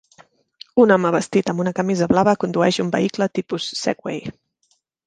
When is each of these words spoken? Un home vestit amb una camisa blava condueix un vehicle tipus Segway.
Un 0.83 0.93
home 0.95 1.11
vestit 1.17 1.51
amb 1.53 1.63
una 1.65 1.75
camisa 1.81 2.09
blava 2.15 2.35
condueix 2.45 2.83
un 2.87 2.91
vehicle 2.99 3.31
tipus 3.41 3.73
Segway. 3.85 4.37